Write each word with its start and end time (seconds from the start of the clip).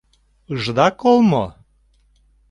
Ыжда 0.53 0.87
кол 0.99 1.17
мо?.. 1.31 1.45